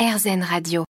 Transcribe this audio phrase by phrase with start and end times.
[0.00, 0.84] RZN Radio.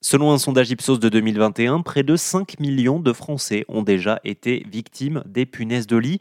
[0.00, 4.66] Selon un sondage Ipsos de 2021, près de 5 millions de Français ont déjà été
[4.68, 6.18] victimes des punaises de lit.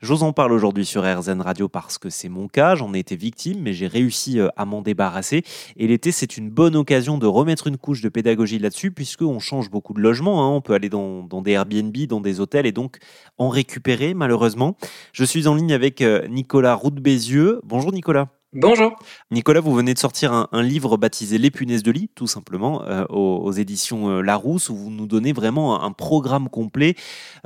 [0.00, 3.16] J'ose en parler aujourd'hui sur RZN Radio parce que c'est mon cas, j'en ai été
[3.16, 5.42] victime, mais j'ai réussi euh, à m'en débarrasser.
[5.76, 9.68] Et l'été, c'est une bonne occasion de remettre une couche de pédagogie là-dessus, puisqu'on change
[9.70, 10.42] beaucoup de logements.
[10.42, 10.56] Hein.
[10.56, 12.96] On peut aller dans, des Airbnb, dans des hôtels, et donc
[13.36, 14.78] en récupérer, malheureusement.
[15.12, 17.60] Je suis en ligne avec euh, Nicolas Roux Bézieux.
[17.62, 18.28] Bonjour Nicolas.
[18.56, 18.94] Bonjour.
[19.32, 23.04] Nicolas, vous venez de sortir un, livre baptisé Les punaises de lit, tout simplement, euh,
[23.08, 26.94] aux, éditions euh, Larousse, où vous nous donnez vraiment un, programme complet.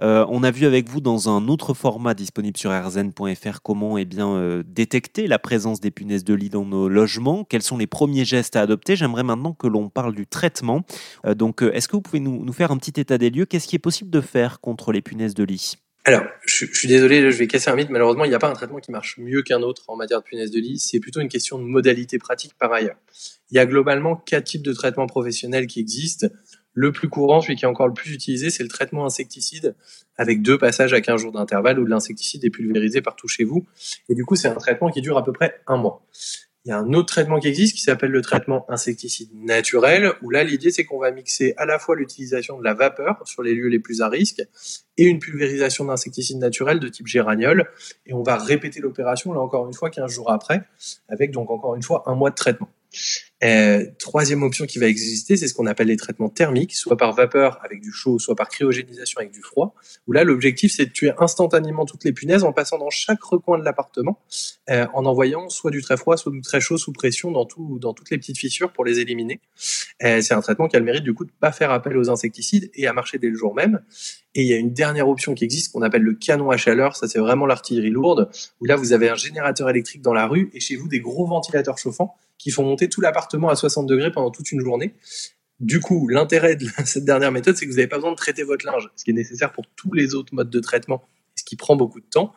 [0.02, 4.04] Euh, on a vu avec vous dans un autre format disponible sur rzn.fr comment eh
[4.66, 8.56] détecter la présence des punaises de lit dans nos logements, quels sont les premiers gestes
[8.56, 8.94] à adopter?
[8.94, 10.82] J'aimerais maintenant que l'on parle du traitement.
[11.26, 13.46] donc, est-ce que vous pouvez nous faire un petit état des lieux?
[13.46, 15.76] Qu'est-ce qui est possible de faire contre les punaises de lit?
[16.08, 17.90] Alors, je, suis désolé, je vais casser un mythe.
[17.90, 20.24] Malheureusement, il n'y a pas un traitement qui marche mieux qu'un autre en matière de
[20.24, 20.78] punaise de lit.
[20.78, 22.96] C'est plutôt une question de modalité pratique par ailleurs.
[23.50, 26.28] Il y a globalement quatre types de traitements professionnels qui existent.
[26.72, 29.74] Le plus courant, celui qui est encore le plus utilisé, c'est le traitement insecticide,
[30.16, 33.66] avec deux passages à 15 jours d'intervalle où l'insecticide est pulvérisé partout chez vous.
[34.08, 36.06] Et du coup, c'est un traitement qui dure à peu près un mois.
[36.68, 40.28] Il y a un autre traitement qui existe qui s'appelle le traitement insecticide naturel, où
[40.28, 43.54] là, l'idée, c'est qu'on va mixer à la fois l'utilisation de la vapeur sur les
[43.54, 44.42] lieux les plus à risque
[44.98, 47.70] et une pulvérisation d'insecticide naturel de type géraniol.
[48.04, 50.60] Et on va répéter l'opération, là encore une fois, 15 jours après,
[51.08, 52.68] avec donc encore une fois un mois de traitement.
[53.44, 57.12] Euh, troisième option qui va exister, c'est ce qu'on appelle les traitements thermiques, soit par
[57.12, 59.74] vapeur avec du chaud, soit par cryogénisation avec du froid.
[60.06, 63.58] Où là, l'objectif, c'est de tuer instantanément toutes les punaises en passant dans chaque recoin
[63.58, 64.18] de l'appartement,
[64.70, 67.78] euh, en envoyant soit du très froid, soit du très chaud sous pression dans, tout,
[67.78, 69.40] dans toutes les petites fissures pour les éliminer.
[70.02, 72.10] Euh, c'est un traitement qui a le mérite du coup de pas faire appel aux
[72.10, 73.82] insecticides et à marcher dès le jour même.
[74.34, 76.96] Et il y a une dernière option qui existe qu'on appelle le canon à chaleur.
[76.96, 80.50] Ça, c'est vraiment l'artillerie lourde, où là, vous avez un générateur électrique dans la rue
[80.54, 84.10] et chez vous des gros ventilateurs chauffants qui font monter tout l'appartement à 60 degrés
[84.10, 84.94] pendant toute une journée.
[85.60, 88.44] Du coup, l'intérêt de cette dernière méthode, c'est que vous n'avez pas besoin de traiter
[88.44, 91.02] votre linge, ce qui est nécessaire pour tous les autres modes de traitement,
[91.34, 92.32] ce qui prend beaucoup de temps.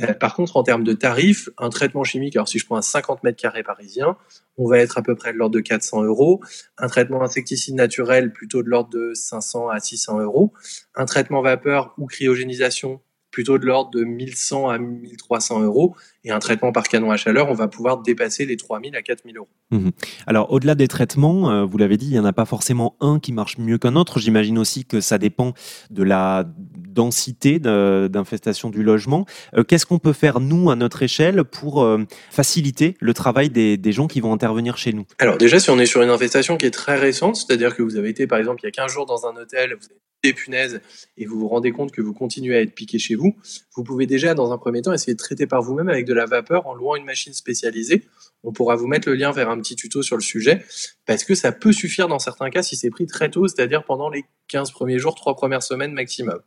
[0.00, 2.82] Euh, par contre, en termes de tarifs, un traitement chimique, alors si je prends un
[2.82, 4.16] 50 mètres carrés parisien,
[4.58, 6.40] on va être à peu près de l'ordre de 400 euros.
[6.78, 10.52] Un traitement insecticide naturel, plutôt de l'ordre de 500 à 600 euros.
[10.96, 13.00] Un traitement vapeur ou cryogénisation,
[13.30, 15.94] plutôt de l'ordre de 1100 à 1300 euros.
[16.24, 19.36] Et un traitement par canon à chaleur, on va pouvoir dépasser les 3000 à 4000
[19.36, 19.48] euros.
[19.70, 19.90] Mmh
[20.26, 23.18] Alors, au-delà des traitements, euh, vous l'avez dit, il n'y en a pas forcément un
[23.18, 24.18] qui marche mieux qu'un autre.
[24.18, 25.52] J'imagine aussi que ça dépend
[25.90, 26.44] de la
[26.88, 29.26] densité d'infestation du logement.
[29.54, 33.76] Euh, qu'est-ce qu'on peut faire, nous, à notre échelle, pour euh, faciliter le travail des,
[33.76, 35.04] des, gens qui vont intervenir chez nous?
[35.18, 37.96] Alors, déjà, si on est sur une infestation qui est très récente, c'est-à-dire que vous
[37.96, 40.32] avez été, par exemple, il y a 15 jours dans un hôtel, vous avez des
[40.32, 40.80] punaises
[41.16, 43.36] et vous vous rendez compte que vous continuez à être piqué chez vous,
[43.76, 46.26] vous pouvez déjà, dans un premier temps, essayer de traiter par vous-même avec de la
[46.26, 48.04] vapeur en louant une machine spécialisée.
[48.42, 50.64] On pourra vous mettre le lien vers un petit tuto sur le sujet,
[51.06, 54.08] parce que ça peut suffire dans certains cas si c'est pris très tôt, c'est-à-dire pendant
[54.08, 56.40] les 15 premiers jours, 3 premières semaines maximum.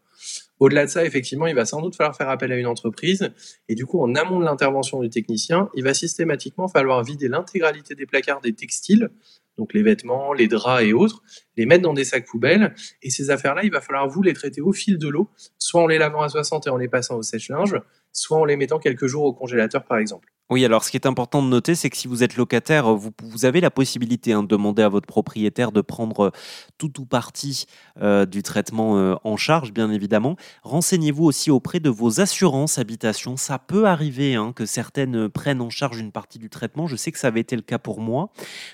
[0.59, 3.31] Au-delà de ça, effectivement, il va sans doute falloir faire appel à une entreprise.
[3.69, 7.93] Et du coup, en amont de l'intervention du technicien, il va systématiquement falloir vider l'intégralité
[7.95, 9.09] des placards des textiles
[9.57, 11.21] donc les vêtements, les draps et autres,
[11.55, 12.73] les mettre dans des sacs poubelles.
[13.01, 15.87] Et ces affaires-là, il va falloir vous les traiter au fil de l'eau, soit en
[15.87, 17.75] les lavant à 60 et en les passant au sèche-linge,
[18.11, 20.29] soit en les mettant quelques jours au congélateur, par exemple.
[20.49, 23.11] Oui, alors ce qui est important de noter, c'est que si vous êtes locataire, vous,
[23.43, 26.31] avez la possibilité hein, de demander à votre propriétaire de prendre
[26.77, 27.65] tout ou partie
[28.01, 30.37] euh, du traitement euh, en charge, bien évidemment.
[30.63, 33.35] Renseignez-vous aussi auprès de vos assurances habitation.
[33.35, 36.87] Ça peut arriver hein, que certaines prennent en charge une partie du traitement.
[36.87, 38.29] Je sais que ça avait été le cas pour moi.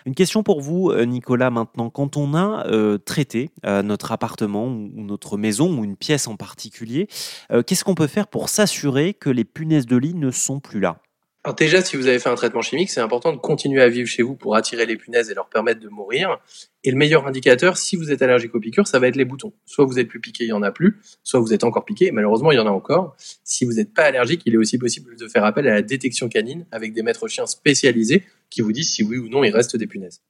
[0.05, 1.89] Une question pour vous, euh, Nicolas, maintenant.
[1.89, 2.65] Quand on a
[3.05, 7.07] traité notre appartement ou notre maison ou une pièce en particulier,
[7.65, 11.02] qu'est-ce qu'on peut faire pour s'assurer que les punaises de lit ne sont plus là?
[11.45, 14.07] Alors déjà, si vous avez fait un traitement chimique, c'est important de continuer à vivre
[14.07, 16.39] chez vous pour attirer les punaises et leur permettre de mourir.
[16.85, 19.51] Et le meilleur indicateur, si vous êtes allergique aux piqûres, ça va être les boutons.
[19.65, 22.11] Soit vous êtes plus piqué, il y en a plus, soit vous êtes encore piqué,
[22.11, 23.17] malheureusement, il y en a encore.
[23.43, 26.29] Si vous n'êtes pas allergique, il est aussi possible de faire appel à la détection
[26.29, 29.75] canine avec des maîtres chiens spécialisés qui vous disent si oui ou non il reste
[29.75, 30.21] des punaises.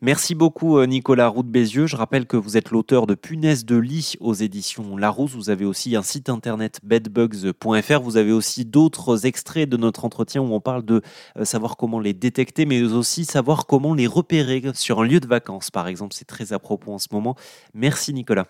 [0.00, 1.86] Merci beaucoup euh, Nicolas Roux de Bézieux.
[1.86, 5.34] Je rappelle que vous êtes l'auteur de Punaises de lit aux éditions Larousse.
[5.34, 8.00] Vous avez aussi un site internet bedbugs.fr.
[8.00, 11.02] Vous avez aussi d'autres extraits de notre entretien où on parle de
[11.36, 15.26] euh, savoir comment les détecter, mais aussi savoir comment les repérer sur un lieu de
[15.26, 16.14] vacances, par exemple.
[16.14, 17.36] C'est très à propos en ce moment.
[17.74, 18.46] Merci Nicolas.